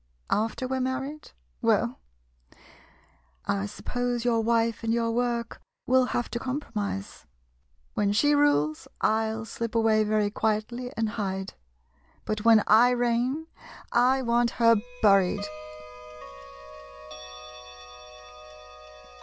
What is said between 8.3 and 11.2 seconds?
rules, I '11 slip away very quietly, and